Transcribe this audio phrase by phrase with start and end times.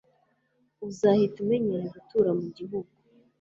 [0.87, 2.93] Uzahita umenyera gutura mugihugu